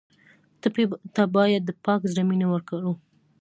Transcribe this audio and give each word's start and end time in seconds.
ټپي 0.61 0.83
ته 1.15 1.23
باید 1.35 1.61
د 1.65 1.71
پاک 1.85 2.01
زړه 2.11 2.23
مینه 2.29 2.47
ورکړو. 2.49 2.91